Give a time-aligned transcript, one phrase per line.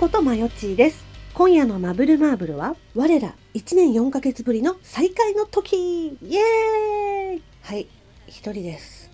[0.00, 1.04] ことまよちーです。
[1.34, 6.16] 今夜のマブルマーブルは我ら1年4ヶ月ぶりの再会の時。
[6.22, 7.42] イエーイ。
[7.60, 7.86] はい
[8.26, 9.10] 一人です。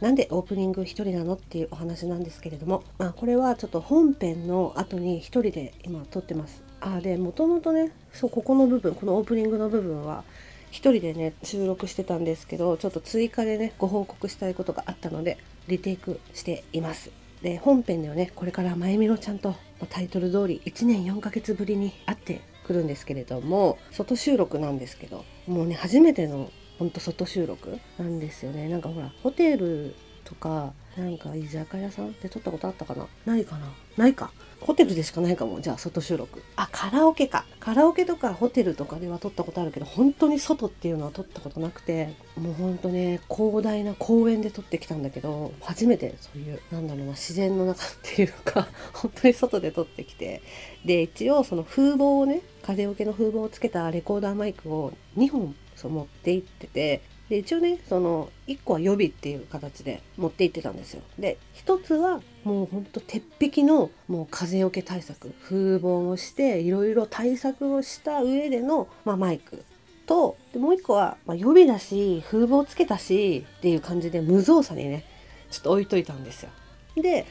[0.00, 6.62] なんでオープニング一人なのっていうお話なんですけれども、まあ、これはちょっと本編の後に一人で今撮ってます。
[6.80, 10.22] あでもともとねそうここの部分このオープニングの部分は
[10.70, 17.10] 一人でね収録してたんですけどちょっと追加でねご報告したいことがあったのでリテイクしています。
[17.42, 28.68] で本編ではねこれからまゆみろちゃんとタイトル通り1年4ヶ月ぶりに会ってくるんですけれども外収録なんですけどもうね初めてのほんと外収録なんですよね。
[28.68, 33.06] なんかほらホテルとかなんか居酒屋さんって撮ったことあったかな？
[33.26, 33.72] ないかな？
[33.96, 34.32] ないか。
[34.60, 36.42] ホテルでしかないかもじゃあ外収録。
[36.56, 37.44] あカラオケか。
[37.62, 50.42] カラオケとかホテルとかでは撮ったことあるけど本当に外っていうのは撮ったことなくてもうほんとね広大な公園で撮ってきたんだけど初めてそういうなんだろうな自然の中っていうか 本当に外で撮ってきて
[50.84, 57.00] で一応その風防をね風よけの風防をつけたレコーダーマイクを2本そう持って行ってて
[57.32, 61.00] で一応ねその1個は予備っていう形で持って行ってたんですよ。
[61.18, 65.30] で1つはもうほんと鉄壁のもう風よけ対策。
[65.42, 69.64] 風防をしていろいろ対策をした上での、まあ、マイク。
[70.04, 75.06] とでもう1個は、まあ、予備だし風防つけたしっていう感じで無造作にね
[75.50, 76.50] ちょっと置いといたんですよ。
[76.96, 77.24] で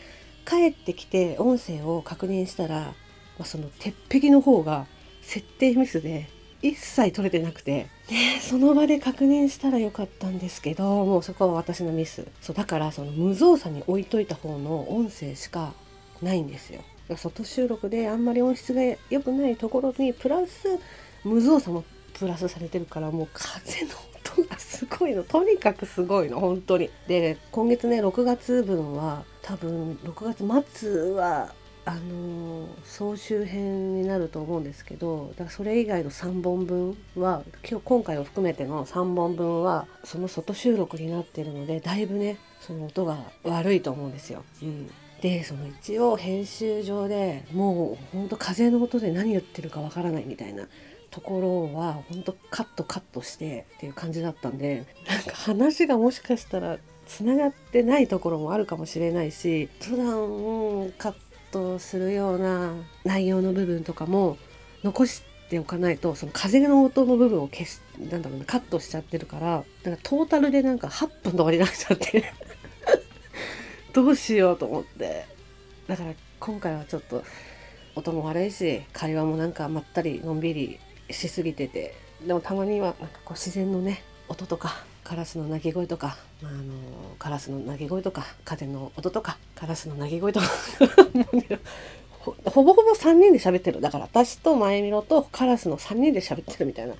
[0.48, 2.94] 帰ってきて音声を確認したら、ま
[3.42, 4.88] あ、その鉄壁の方が
[5.22, 6.28] 設定ミスで
[6.62, 15.74] 一切取れてなくて、ね、その場で確認したらよかったんですけどもうそこは私のミスそうだからその無造作に置いといた方の音声しか
[16.22, 16.82] ないんですよ。
[17.10, 20.80] 外収録であんまり音質が良くないところにプラス
[21.24, 23.92] 無造作もプラスされてるからもう風の
[24.36, 26.90] 音がすごいのとにかくすごいの本当に。
[27.08, 44.44] で今月ね6月分は多分6月末はあの総集編になると思うんですけどだからそれ以外の3本分は今日今回を含めての3本分はその外収録になってるのでだいぶねその音が悪いと思うんですよ。
[44.62, 44.90] うん
[45.22, 50.68] でその一応編集上でもうほんと風の音で何言ってるかわからないみたいな
[51.12, 61.14] ところはほんとカットカットしてっていう感じだったんでなんか話がもしかしたらつながってないところもあるかもしれないし普段、うん、カッ
[61.52, 62.74] トするような
[63.04, 64.38] 内容の部分とかも
[64.84, 72.34] 残しておかないとその風の音の部分を消しなんだろうなカットしちゃってるからだからトータルでなんか8分とかになっちゃって。
[73.94, 75.26] どうしようと思って。
[75.88, 77.24] だから今回はちょっと
[77.96, 80.80] 音も悪いし会話もなんかまったりのんびり
[81.10, 81.94] しすぎてて
[82.26, 86.74] でもたまにはなんかこう自然のね音とかカラスの鳴き声とか、まあ、あの
[87.20, 90.46] カラスの鳴き声とか風の音とかカラスの鳴き声とか。
[92.12, 93.82] ほほぼほぼ3人で喋ってる。
[93.82, 96.94] だから私と前みろとカラスの3人で喋ってるみたいな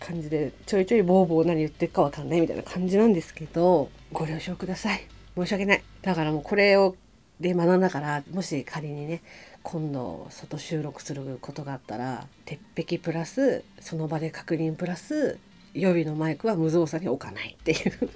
[0.00, 5.06] 感じでちょいちょいボーボー何言ってるかわかんないみたいな感じなんですけどご了承ください。
[5.36, 5.82] 申し訳ない。
[6.02, 6.96] だからもうこれを
[7.38, 9.22] で学んだからもし仮にね
[9.62, 15.38] 今度外収録することがあったら鉄壁プラスその場で確認プラス
[15.74, 18.10] 予備のマイクは無造作に置かないっていう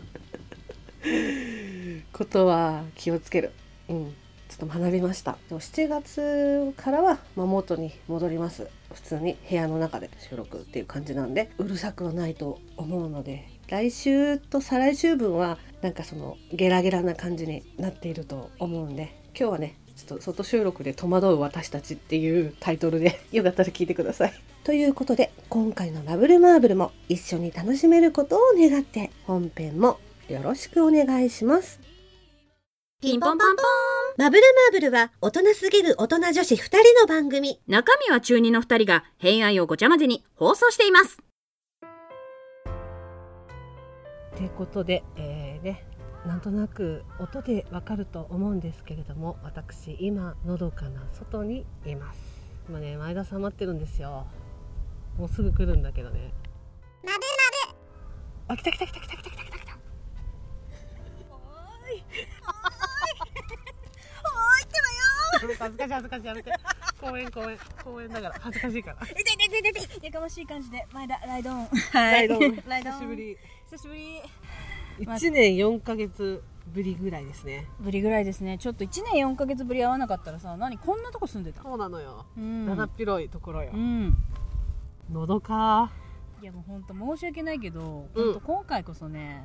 [2.13, 3.53] ことは気をつける。
[3.89, 4.15] うん
[4.53, 24.52] ちょっと学びましたでも7月からは、まあ、元に戻ります普通に部屋の中で収録っていう感じなんでうるさくはないと思うので来週と再来週分はなんかそのゲラゲラな感じになっていると思うんで今日はねちょっと外収録で戸惑う私たちっていうタイトルで よかったら聞いてください。
[24.65, 31.81] ということで今回のラブルマーブルも一緒に楽しめることを願って本編もよろしくお願いします。
[33.01, 33.65] ピンポンパンポン
[34.19, 37.59] マブルマーブルは大人すぎる大人女子2人の番組。
[37.67, 41.19] 中身は中二の2人が偏愛をごちゃ混ぜに放送しています。
[44.37, 45.85] ということで、えー、ね、
[46.25, 52.19] なんとなく音でわかると思うんですけれども私今のどかな外にいます
[52.69, 54.27] 今ね前田さん待ってるんですよ
[55.19, 56.33] もうすぐ来るんだけどね。
[57.05, 57.19] まぶま
[57.75, 59.57] ぶあ来た来た来た来た来た来た来た。
[59.59, 59.79] 来た
[61.31, 61.99] おーい。
[61.99, 62.05] おーい。
[64.25, 66.53] おーいってばよ恥ずかしい恥ずかしいやめて。
[67.01, 67.59] 公園公園。
[67.85, 68.37] 公園だから。
[68.41, 68.97] 恥ずかしいから。
[68.99, 70.05] ーいていていてい。
[70.07, 70.87] やかましい感じで。
[70.93, 71.69] 前田ライドオン。
[71.93, 72.63] ライドオン。
[72.67, 72.97] ライドオン。
[72.97, 73.39] 久しぶり。
[73.71, 74.23] 久しぶり。
[75.01, 77.67] 1年4ヶ月ぶりぐらいですね。
[77.81, 78.59] ぶりぐらいですね。
[78.59, 82.67] ちょっと1年4ヶ月ぶり会わなかったらさ何こんなとこ住んでたそうなのよ、うん。
[82.67, 83.71] だだっ広いところよ。
[83.73, 84.17] う、ん
[85.13, 85.91] のどか。
[86.41, 88.41] いやもう本当申し訳ないけど、うん。
[88.41, 89.45] 今回こそね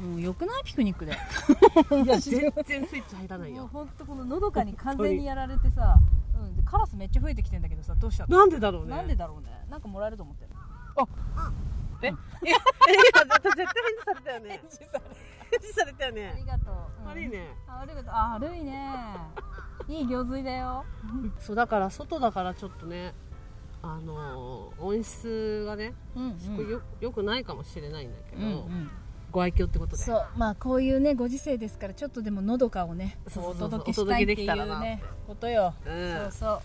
[0.00, 1.12] もう良くないピクニックで。
[2.04, 3.68] いや 全然スイッチ入らないよ。
[3.72, 5.98] 本当こののどかに完全にやられてさ、
[6.36, 6.56] ううん。
[6.56, 8.38] でカラスめっちゃ増えてきてんだけどさどうしたの？
[8.38, 8.90] なんでだろうね。
[8.96, 9.66] なんでだろうね？
[9.68, 10.50] なんかもらえると思ってる
[12.02, 12.08] え？
[12.10, 12.56] いや
[13.28, 13.64] 私絶対返
[13.98, 14.48] 事されたよね。
[14.50, 17.06] 返事されたよあねりがとう、うん。
[17.08, 17.54] 悪いね。
[17.68, 18.10] あありがと。
[18.10, 19.16] うあ悪いね。
[19.88, 20.84] いい行水だよ。
[21.40, 23.14] そうだから外だからちょっとね
[23.82, 26.70] あのー音質がね、うんうん。
[26.70, 28.90] よよくないかもしれないんだけど、うんうん。
[29.30, 30.02] ご愛嬌ってことで。
[30.02, 30.26] そう。
[30.36, 36.12] まあこういうねご時世ですからちょっとでものどかをねお届けしたいっていうねことよ、うん。
[36.12, 36.60] そうそう。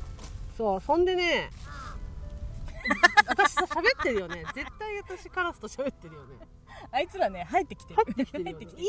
[0.57, 1.49] そうそんでね
[3.27, 4.43] 私さ喋ってるよね。
[4.53, 6.35] 絶対私カラスと喋ってるよね。
[6.91, 8.03] あいつらね入ってきてる。
[8.03, 8.53] 入ってきてるよね。
[8.57, 8.85] 入ってきてい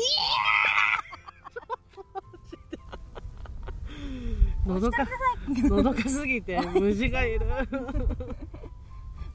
[4.65, 5.07] のどか
[5.47, 7.45] のどかすぎて虫がいる。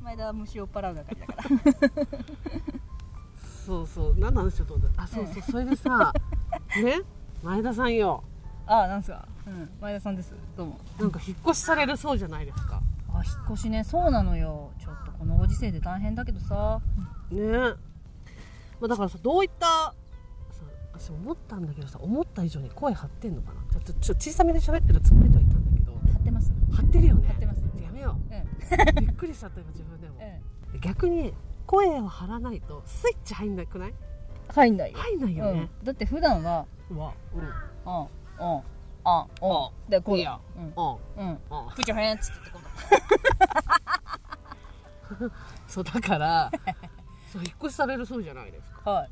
[0.02, 1.44] 前田は虫っ払う係だから。
[3.66, 4.14] そうそう。
[4.18, 5.02] 何の話しようと思った？
[5.02, 5.42] あそうそう。
[5.42, 6.12] それでさ
[6.82, 7.00] ね？
[7.42, 8.22] 前田さんよ。
[8.66, 10.34] ああなんすか、うん、前田さんです。
[10.56, 10.78] どうも。
[10.98, 12.82] なんか引っ越しされるそうじゃないですか。
[13.08, 13.84] あ引っ越しね。
[13.84, 14.72] そうなのよ。
[14.78, 16.80] ちょっとこのご時世で大変だけどさ。
[17.30, 17.42] ね。
[18.80, 19.94] まあ、だからさどういったさ
[20.98, 23.60] 私思ったんだけどさ思った以上に声張ってんのかな？
[23.72, 25.92] ちょっと小さめで喋ってるつもりではいたんだけど。
[26.12, 26.52] 貼ってます。
[26.72, 27.28] 張ってるよね。
[27.28, 27.62] 張ってます。
[27.82, 28.34] やめよう。
[28.34, 28.98] ん。
[28.98, 30.14] うびっくりしちゃった今自分でも。
[30.72, 30.80] うん。
[30.80, 31.34] 逆に
[31.66, 33.94] 声を張らないとスイッチ入んなくない？
[34.48, 37.40] 入んないよ、入んないよね、うん、だって普段はうわうん。
[37.40, 37.48] うん
[39.06, 40.64] あうんでこういやうん。
[40.66, 41.38] うん。
[41.74, 42.34] プチョヘンっつって
[45.66, 46.50] そうだから
[47.32, 48.90] そう引っ越しされるそうじゃないですか。
[48.90, 49.10] はい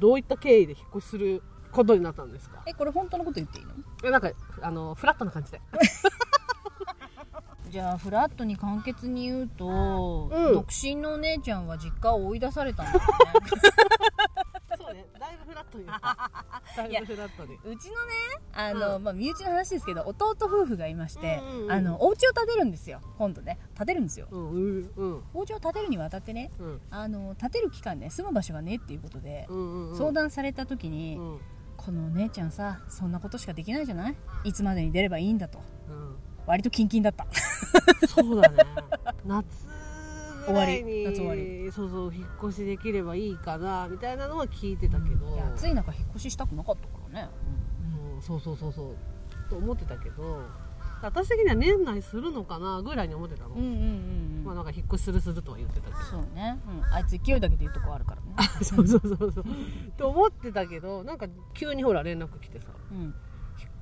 [0.00, 1.42] どういった経緯で引っ越しする
[1.72, 2.62] ことになったんですか？
[2.66, 3.72] えこれ本当のこと言っていいの？
[4.04, 4.30] えなんか
[4.62, 5.60] あのフラットな感じで。
[7.70, 10.52] じゃあフラットに簡潔に言うと、うん。
[10.52, 13.04] 独身のお姉ちゃんは実家を追い出されたんだよね
[15.86, 18.12] だいぶフラットに言っただいぶフラットにうちのね
[18.52, 19.02] あの、うん。
[19.04, 21.72] まあ、身内の話ですけど弟夫婦がいまして、うんうんうん。
[21.72, 23.58] あのお家を建てるんですよ今度ね。
[23.76, 24.28] 建てるんですよ。
[24.30, 25.22] うんうんうん。
[25.34, 26.80] お家を建てるには当たってねうん。
[26.90, 29.98] あの建てる期間ね住む場所がねっていうことで、うんうんうん。
[29.98, 31.40] 相談された時に、うん。
[31.76, 34.16] このお姉ちゃんさそんなことしかできないじゃない？
[34.44, 35.58] いつまでに出ればいいんだと。
[35.88, 36.16] うん。
[36.46, 37.26] 割とキンキンだった。
[38.06, 38.64] そうだね。
[39.26, 39.46] 夏
[40.46, 41.72] ぐらいに終わり夏終わり。
[41.72, 47.28] そうそう引っ越しできればいいかなみたいなのは聞いてたけど、いや暑い中引っ越ししたくなかったからね、
[48.16, 48.22] うん。
[48.22, 49.50] そうそうそうそう。
[49.50, 50.42] と思ってたけど。
[51.02, 53.78] 私的には年内するのかなぐらいに思ってたの、うん、うんうんうん。
[54.38, 56.00] うんまあなんか引っ越しするするとは言ってたけど。
[56.00, 58.48] そうね、うん、あいつ勢いだけで言うとこあるからね。
[58.64, 59.44] そうそうそうそう。
[59.98, 62.68] と思ってたけどなんか急にほら連絡来てさ。
[62.90, 63.14] うん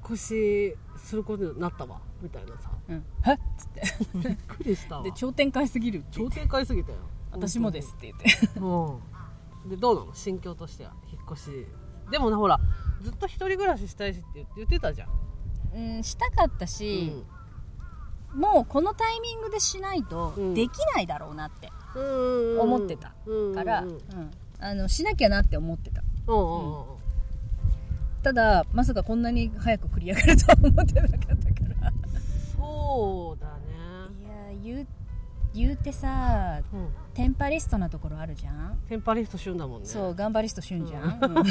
[0.05, 2.71] 越しすることになったわみたいなさ。
[2.89, 3.05] うん。
[3.23, 3.83] はっつって。
[4.15, 5.03] びっくりしたわ。
[5.03, 6.19] で超展開すぎるって。
[6.19, 6.99] 言って超展開すぎたよ。
[7.31, 8.61] 私もですって言って。
[8.61, 9.71] うん。
[9.71, 10.15] でどうなの？
[10.15, 10.93] 心境としては。
[11.11, 11.67] 引っ越し。
[12.11, 12.61] でもなほら
[13.01, 15.09] ずっと一人暮らししたいしって言ってたじゃん、
[15.75, 17.25] うんしたかったし、
[18.35, 20.55] もうこのタイミングでしないとうん。
[20.55, 23.95] できないだろうなってうん思ってたうんから、ううん。
[23.95, 24.31] ん。
[24.59, 26.03] あのしなきゃなって思ってた。
[26.27, 26.92] うんうんうん
[28.23, 31.35] ただまさかこんなに早く繰り上がるとは思ってなかったか
[31.81, 31.93] ら。
[32.57, 33.63] そうだね。
[34.65, 34.87] いや言う
[35.55, 36.89] 言うてさうん。
[37.15, 38.79] テンパリストなところあるじゃん？
[38.89, 39.87] テンパリスト旬だもんね。
[39.89, 41.47] そう頑張りストしゅんじゃん、うん。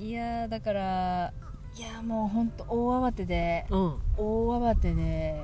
[0.02, 1.32] いやーだから
[1.76, 3.96] いやもうほんと大慌てでうん。
[4.16, 5.38] 大慌てで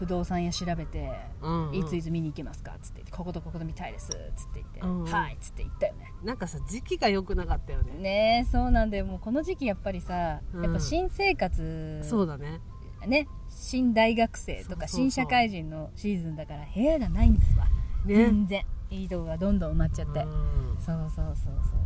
[0.00, 1.74] 不動産屋調べて、うんうん。
[1.74, 5.04] いついつ見に行けますかっつってこことここと見たいですっつって言って、うんうん。
[5.04, 6.10] はいっつって言ったよね。
[6.24, 7.92] なんかさ時期が良くなかったよね。
[7.98, 9.04] ねえそうなんだよ。
[9.04, 10.64] もうこの時期やっぱりさ、うん。
[10.64, 12.62] やっぱ新生活そうだね。
[13.06, 17.70] ね新大学生とか新社会人のシーズンだから部屋がないんですわ、ね。
[18.06, 18.64] 全然。
[18.88, 20.76] いいとこがどんどん埋まっちゃって、うん。
[20.80, 21.76] そうそうそうそ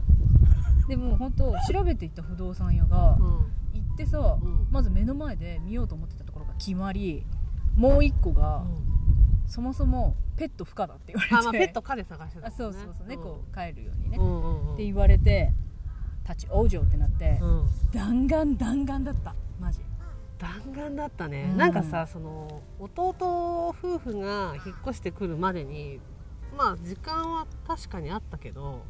[0.87, 0.88] う。
[0.88, 3.54] でも本当調べていった不動産屋がうん。
[3.75, 4.68] 行ってさ、うん。
[4.71, 7.26] まず目の前で見ようと思ってたところが決まり
[7.76, 8.64] もう一個が、
[9.47, 11.35] そもそもペット不可だって言われて。
[11.35, 12.54] あまあペット彼探してたね。
[12.57, 14.75] そうそうそう、猫を飼えるようにね、うんうんうん。
[14.75, 15.52] って言われて
[16.28, 17.66] 立ち往生ってなって、うん。
[17.93, 19.35] 弾丸弾丸だった。
[19.61, 19.81] マジ。
[20.37, 21.57] 弾丸だったね、うん。
[21.57, 26.00] なんかさその弟夫婦が引っ越してくるまでに
[26.59, 28.85] まあ時間は確かにあったけど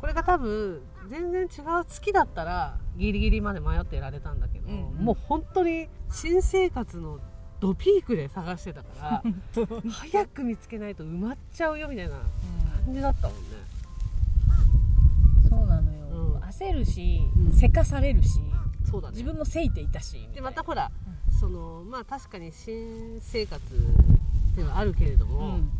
[0.00, 1.46] これが多分全然違
[1.80, 5.04] う月だったらギリギリまで迷ってられたんだけど、うんうん。
[5.04, 7.20] もう本当に新生活の
[7.60, 9.22] ドピークで探してたから
[9.90, 12.16] 早く見つけないと埋まっちゃうよみたいな
[12.84, 13.42] 感じだったもんね。
[15.48, 16.40] そうなのよ、うん。
[16.42, 17.52] 焦るし、うん。
[17.52, 18.40] せかされるし
[18.84, 19.12] そうだね。
[19.12, 20.50] 自分もせいていたしでな。
[20.50, 20.90] またほら、
[21.40, 23.62] そのまあ確かに新生活
[24.54, 25.70] ではあるけれどうも、ん。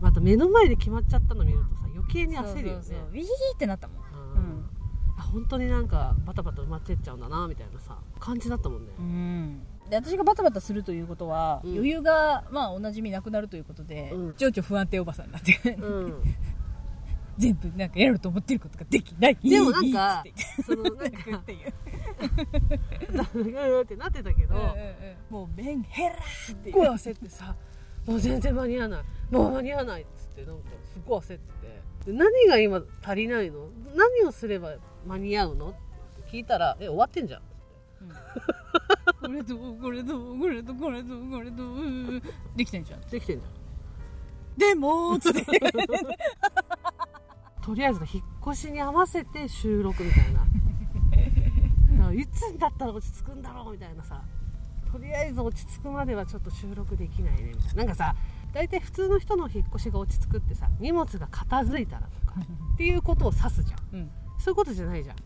[0.00, 2.82] また目の前で決まっちゃったの見るとさ余計に焦るよね。
[2.82, 3.96] そうウィーってなったもん。
[3.98, 4.64] うん。
[5.18, 8.92] あ本当になんかバタバタ埋まってっちゃうんだなみたいなさ感じだったもんね。
[8.98, 11.72] うん、で私がバタバタするということは、うん。
[11.72, 14.34] 余裕がまあおなじみなくなるということで、うん。
[14.38, 16.22] 情緒不安定おばさんになって、うん。
[17.36, 19.36] 全部なんかやろうと思ってることができない。
[19.36, 20.62] でもなんかつって。
[20.62, 21.68] そのなんか言っていう
[23.82, 24.54] ってなってたけど、
[25.28, 27.28] もうメンヘラすっごい焦って。
[27.28, 27.54] さ
[28.06, 29.04] もう全然間に合わない。
[29.30, 31.66] もう間に合わないっつってなんかすっごい焦って。
[32.06, 33.68] てで何が今足りないの？
[33.94, 34.74] 何をすれば
[35.06, 35.68] 間に合うの？
[35.70, 35.72] っ
[36.24, 37.42] て聞いたらえ終わってんじゃん
[39.22, 42.22] これとこれとこれとこれとこれとうん
[42.56, 43.00] できてんじゃん。
[43.02, 43.52] できてんじゃん。
[44.58, 45.18] でも
[47.62, 50.40] とりあえず引っ越しに合わせて収録みたいな。
[50.40, 54.22] だからいつになったら落ち着くんだろうみたいなさ。
[54.90, 57.74] とりあえず落ち着くまではちょっと収録できないねみたいな。
[57.74, 58.14] なんかさ
[58.52, 62.34] 大体普通の人の引っ越しが落ち着くってさ荷物が片付いたらとか
[62.74, 64.10] っていうことを指すじゃん。
[64.38, 65.16] そういうことじゃないじゃん。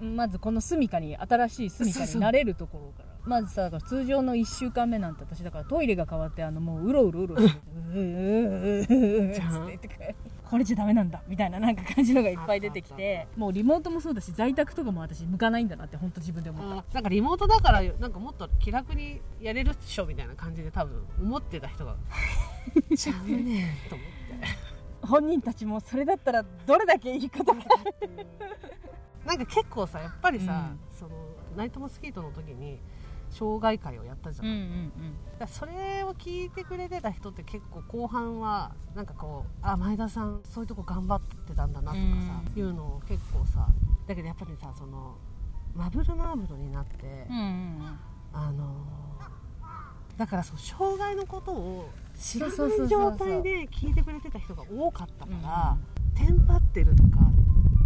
[0.00, 10.14] うんまずこの住処に新しい住処になれるところからまずさだから通常の1週間目なんて私だからトイレが変わってあのもううろうろうろうーうーうーうーじゃんつって言って
[10.48, 21.96] これじゃダメなんだみたいななんか感じのがいっぱい出てきてもうリモートもそうだし在宅とかも私向かないんだなって本当自分で思ったなんかリモートだからなんかもっと気楽にやれるっしょみたいな感じで多分思ってた人が
[22.96, 27.58] ちゃうねと思って本人たちもそれだったらどれだけいいことか
[29.24, 31.10] なんか結構さやっぱりさ、その
[31.56, 32.78] ナイトモスキートの時に
[33.36, 34.52] 障害会をやったじゃん、うん
[35.40, 35.48] うん。
[35.48, 43.68] それを聞いてくれてた人って結構後半はなんかこうあ前田さんそういうとこ頑張ってたんだなとかさ、いうのを結構さ
[44.06, 45.16] だけどやっぱりさその
[45.74, 47.98] マブルマーブルになって、うんうんうん。
[48.32, 48.96] あのー
[50.16, 52.56] だからそう障害のことを知らない
[52.88, 55.76] 状態で聞いてくれてた人が多かったから、
[56.14, 57.08] テンパってるとか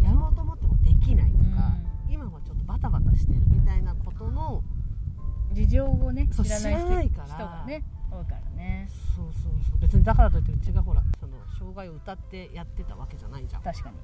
[0.00, 1.74] やろうと思ってもできないとか、
[2.08, 4.09] 今はちょっとバタバタしてるみたいなこと
[5.70, 8.88] 情をね知らない人がね多いからね。
[9.16, 9.78] そうそうそう。
[9.80, 13.62] 別にだからといってうちがほらその障害を歌ってやってたわけじゃないじゃん。
[13.62, 13.96] だ確かに。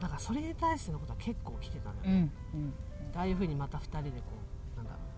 [0.00, 2.18] からそれに対してのことは結構来てたのよ、うんうん。
[2.18, 2.74] うん
[3.12, 4.26] ああいうふうにまた2人でこ
[4.74, 5.10] うなんだろう。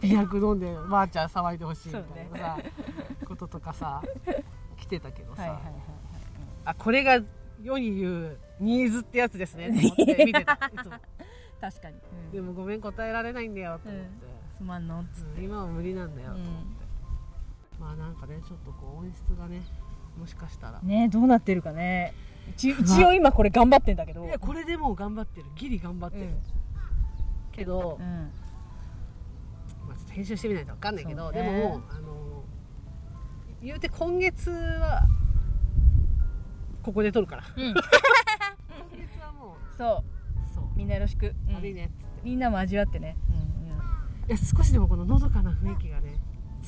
[0.00, 2.58] ビアク飲んでばあちゃん騒いでほしいみたいなさ、
[3.26, 4.02] こととかさ
[4.78, 5.72] 来てたけどさ、はいはいはい
[6.64, 7.20] あこれが
[7.62, 9.68] 世に言うニーズってやつですね。
[9.96, 10.54] と思って見てた。
[10.54, 10.96] いつも
[11.60, 11.96] 確かに、
[12.32, 14.08] でもごめん答えられないんだよと思って、
[14.56, 15.00] すまんの。
[15.00, 16.50] っつって、うん今は無理なんだよと思って、
[17.80, 19.62] まあなんかねちょっとこう音質がね
[20.18, 20.80] もしかしたら。
[20.82, 22.14] ねどうなってるかね。
[22.56, 24.24] 一一応今これ頑張ってんだけど。
[24.24, 25.46] いやこれでもう頑張ってる。
[25.56, 26.36] ギリ頑張ってる、うん。
[27.52, 28.30] けど、うん。
[29.86, 31.42] まあ、編集してみないと分かんないけど、ね。
[31.42, 32.44] でもあの
[33.62, 35.06] 言うて今月は
[36.82, 37.44] ここで撮るから。
[37.56, 37.74] うん、 今
[38.96, 40.17] 月はもうそう
[40.78, 41.54] みんなよろしく、うん。
[41.56, 42.20] 悪いねっつって。
[42.24, 43.48] みんなも味わってね、うん
[44.28, 46.20] いや少しでもこののどかな雰囲気がね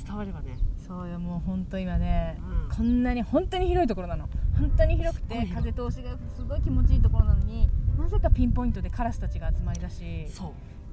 [0.07, 0.59] 伝わればね。
[0.87, 2.38] そうよもう本当今ね、
[2.69, 2.76] うん。
[2.76, 4.29] こんなに本当に広いところなの。
[4.59, 10.26] 本当に広くて風通しがすごい気持ちいいところなのになぜかピンポイントでカラスたちが集まりだし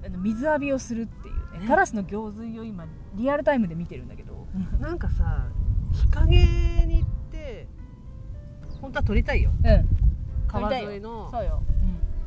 [0.06, 1.68] あの水浴びをするっていうねね。
[1.68, 4.48] カラスの行水を今リアルタイムで見てるんだけど、
[4.80, 5.48] なんかさ
[5.92, 7.68] 日陰に行って
[8.82, 9.52] 本当は撮りたいよ。
[9.64, 9.88] うん。
[10.48, 11.30] 川沿いの。
[11.32, 11.77] そうよ、うん、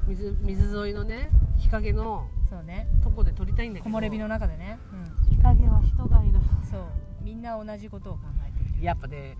[0.09, 2.89] 水水沿いのね日陰のそうね。
[3.03, 3.91] とこで撮りたいんだけど。
[3.91, 4.77] 木漏れ日の中でね、
[5.31, 6.39] 日陰は人がいる。
[6.39, 6.83] うん、そう。
[7.23, 8.85] みんな同じことを考えてる。
[8.85, 9.37] やっぱね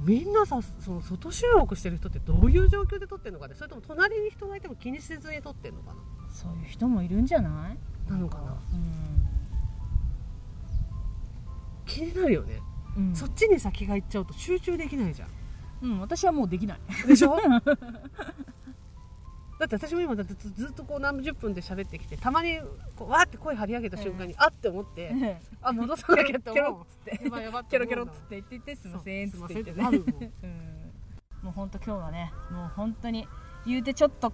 [0.00, 3.54] みんなさその外収録してる人ってどういう状況で撮ってんのかね。
[3.54, 5.94] それとも隣に人がいても気にせずに撮ってんのか
[6.32, 7.78] そういう人もいるんじゃない？
[8.08, 8.52] ななのかな。
[8.52, 8.56] う
[11.84, 12.62] 気になるよね、
[12.98, 15.28] ん、うん、そっちに先が行っちゃうと集中できないじゃん。
[15.82, 16.78] うん、私はもうできない。
[17.06, 17.36] でしょ？
[19.62, 22.58] だって私も今だってずずっとこう何十分で喋ってきてたまに
[22.96, 26.82] こうわーって声張り上げた瞬間に、あって思って、あ戻さなきゃって思う。
[26.82, 27.24] ッつって。
[27.24, 29.54] やばいやばいキョロキョロっつって言って言ってすいませんっつって。
[29.54, 30.00] 言ってそうすいません。
[30.00, 31.44] ってなるうん。
[31.44, 33.28] もう本当今日はねもう本当に
[33.64, 34.32] 言うてちょっと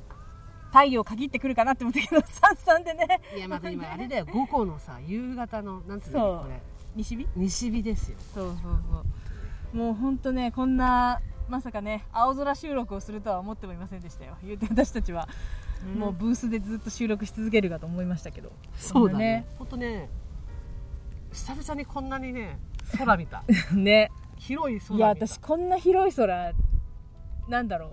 [0.73, 3.21] 太陽限ってくるかなって思ったけど さんさんでね。
[3.37, 4.25] いやまた今あれだよ。
[4.25, 6.59] 午後のさ夕方のなんつうのこれ。
[6.97, 7.29] 西日？
[7.37, 8.17] 西日ですよ。
[8.35, 8.57] そうそう
[8.91, 9.05] そ
[9.75, 9.77] う。
[9.77, 14.37] もう本当ねこんなまさかね青空収録をするとは思ってもいませんでしたよ。
[14.43, 15.29] 言うて私たちは、
[15.97, 18.53] もうブースでずっと収録し続けるかと思いましたけど。
[18.77, 19.47] そうだね。
[19.59, 20.09] ほんとね
[21.33, 22.59] 久々にこんなにね
[22.97, 23.43] 空見た。
[23.73, 24.11] ね。
[24.37, 26.53] 広い空いや私こんな広い空
[27.49, 27.91] なんだろう。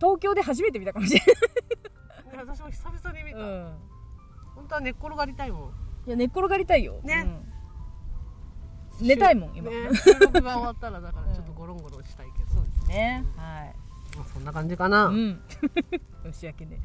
[0.00, 2.46] 東京で初めて見たかもしれない。
[2.46, 3.72] 私も久々に見た、うん。
[4.54, 5.70] 本当は寝っ転がりたいもん。
[6.06, 7.24] いや寝っ転がりたいよ、ね。
[9.00, 9.06] うん。
[9.06, 12.26] 寝たいもん今、ね、収録が終わったらだからちょっとゴロンゴロンしたい
[12.96, 13.24] ね。
[13.36, 14.16] はい。
[14.16, 15.40] まあ、そんな感じかな、うん。
[16.32, 16.78] 申し訳ね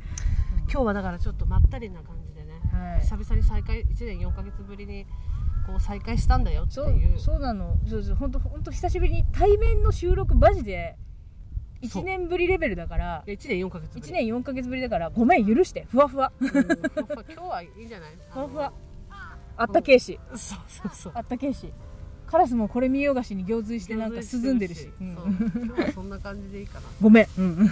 [0.72, 2.60] 今日はだからちょっとまったりな感じでね。
[2.72, 3.02] はい。
[3.02, 5.06] 久々に再会1年4ヶ月ぶりに
[5.66, 7.20] こう再会したんだよっていう。
[7.20, 7.78] そうなの。
[7.88, 10.98] そうそう本当本当久しぶりに対面の収録マジで
[11.84, 12.04] そう。
[12.04, 13.24] 1年ぶりレベルだから。
[13.26, 14.08] 1年4ヶ月ぶり。
[14.08, 15.86] 1年4ヶ月ぶりだからごめん許して。
[15.90, 16.32] ふわふわ。
[16.40, 18.12] うん今日はいいんじゃない？
[18.30, 18.74] ふわふわ。
[19.58, 20.20] あったけえし。
[20.36, 21.14] そうそうそう。
[21.16, 21.72] あったけえし
[22.32, 25.04] カラスもこれ見よがしに行水してなんか涼んでるし、う。
[25.04, 25.12] ん。
[25.12, 26.88] 今日はそんな感じでいいかな。
[27.02, 27.70] ごめん、うん、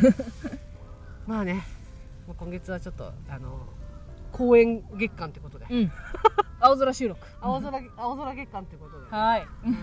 [1.26, 1.64] まあね。
[2.28, 3.66] もう今月はちょっとあの
[4.34, 5.92] 公演月間ってことで、うん。
[6.60, 7.26] 青空収録。
[7.40, 9.48] 青空青空月間ってことで、はい。
[9.66, 9.74] うん。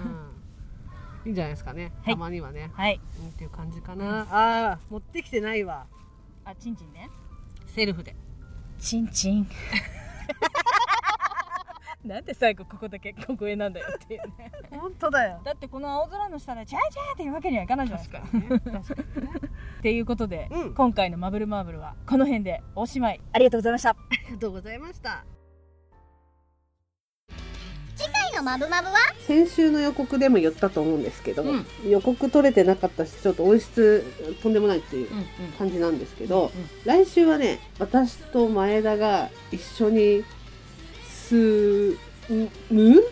[1.24, 2.14] いいんじゃないですかね、はい。
[2.14, 3.00] たまにはね、はい。
[3.22, 5.86] うん、っていう感じかな、ああ持ってきてないわ。
[6.44, 7.08] あちんちんね。
[7.68, 8.14] セルフで。
[8.78, 9.48] ちんちん
[12.06, 14.52] なんで最後ここだけ小声なんだよっていうね。
[14.70, 15.40] 本当だよ。
[15.44, 18.20] だってこの青空の下でチャイチャイっていうわけにはいかないじゃないですか。
[18.20, 18.60] 確かにね。
[18.60, 19.32] 確かにね。
[19.78, 20.74] っていうことで、うん。
[20.74, 23.20] 今回のマブルマーブルはこの辺でおしまい。
[23.32, 23.90] ありがとうございました。
[23.90, 23.96] あ
[24.28, 25.24] りがとうございました。
[27.96, 28.94] 次回のマブマブは？
[29.26, 31.66] 先週の予告でも言ったと思うんですけど、うん。
[31.88, 34.04] 予告取れてなかったしちょっと音質
[34.42, 35.24] とんでもないっていううんうん。
[35.58, 36.68] 感じなんですけど、うん。
[36.84, 40.24] 来週はね私と前田が一緒に
[41.26, 41.96] す
[42.70, 43.02] む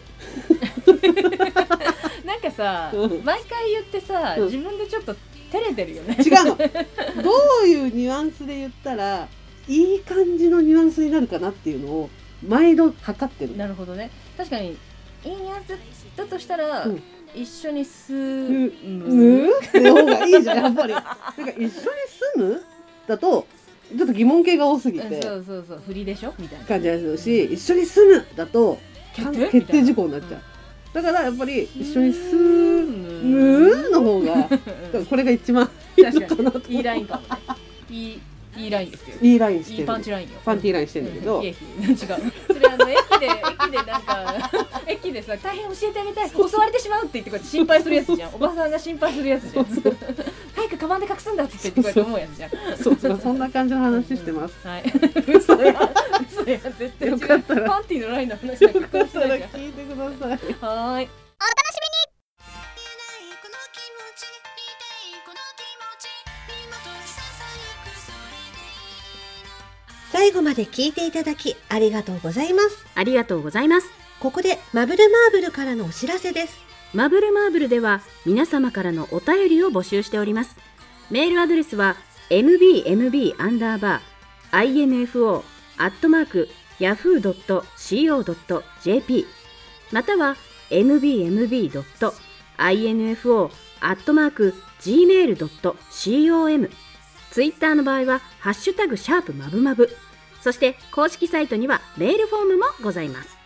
[2.25, 3.25] なんかさ、うん。
[3.25, 4.45] 毎回言ってさ、うん。
[4.45, 5.15] 自分でちょっと
[5.51, 6.17] 照れてるよね。
[6.25, 6.57] 違うの。
[7.23, 7.31] ど
[7.65, 9.29] ういうニュアンスで言ったら
[9.69, 12.11] いい感じのニュアンスになるかなっていうのを
[12.47, 13.57] 毎度測ってる。
[13.57, 14.11] なるほどね。
[14.37, 14.77] 確かに
[15.25, 15.77] いいニュアンス
[16.17, 17.03] だとしたら、うん。
[17.35, 18.73] 一緒にすむ？
[18.85, 20.93] むむって方がいいじゃんやっぱり。
[20.93, 21.71] なんか一緒に
[22.37, 22.63] 住む？
[23.07, 23.47] だと
[23.97, 25.07] ちょっと疑問形が多すぎて。
[25.07, 25.83] うんそうそうそう。
[25.87, 26.35] 振りでしょ？
[26.39, 26.65] みたいな。
[26.65, 28.79] 感じがするし一緒に住むだと
[29.15, 30.41] 決定事項になっちゃう、
[30.93, 34.49] だからやっぱり一緒に住むの方が
[34.95, 35.07] うん。
[35.07, 36.77] これが一番いいの確かかなとに。
[36.77, 37.29] いいラインかもね。
[37.91, 38.21] いい
[38.57, 39.17] いいラインですよ。
[39.21, 40.35] いいラインしていいるパンチラインよ。
[40.45, 41.39] パンティーラインしてるんだけど。
[41.39, 41.43] うん。
[41.45, 41.97] いえいえ 違う。
[41.97, 42.15] それ
[42.69, 44.51] あの駅で駅でなんか
[44.87, 46.31] 駅でさ大変教えてあげたい。
[46.31, 48.35] 襲われてしまうって言ってこうやって心配するやつじゃん。
[48.35, 49.67] おばさんが心配するやつじゃん。
[50.55, 52.51] 早くカバンで隠すんだって言ってこうやって思うやつじゃん。
[52.79, 53.21] そうそう。
[53.23, 54.85] そんな感じの話してます、はい。
[55.29, 55.91] 嘘や。
[56.31, 56.59] 嘘や。
[56.79, 57.19] 絶対違う。
[57.19, 59.31] パンティーのラインの話聞いてください。
[60.61, 61.24] はーい
[70.15, 73.89] 最後まで聞いていただきありがとうございますありがとうございます。
[74.21, 76.57] ここでマブルマーブルからのお知らせです
[76.93, 80.57] マブルマーブルでは皆様からのお便りを募集しております。
[81.11, 81.97] メールアドレスは
[82.31, 83.35] mbmb-info
[85.79, 86.49] アットマーク
[86.79, 87.27] yahoo.co.jp
[89.91, 90.37] または
[90.71, 91.83] mbmb.info
[93.81, 96.71] アットマーク gmail.com
[97.35, 99.91] ツイッターの場合はハッシュタグシャープマブマブ
[100.41, 103.37] そして公式サイトにはメールフォームもございます。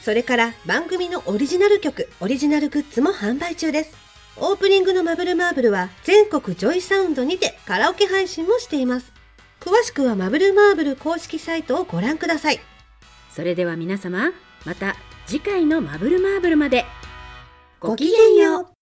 [0.00, 3.94] それから番組のオリジナル曲、オリジナルグッズも販売中です。
[4.38, 9.12] オープニングのマブルマーブルは全国 JOYSOUNDにてカラオケ配信もしています。
[9.60, 12.60] 詳しくはマブルマーブル公式サイトをご覧ください。
[13.30, 14.30] それでは皆様、
[14.64, 16.86] また次回のマブルマーブルまで。
[17.78, 18.75] ごきげんよう。